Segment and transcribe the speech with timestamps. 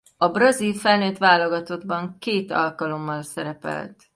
[0.17, 4.07] A brazil felnőtt válogatottban két alkalommal szerepelt.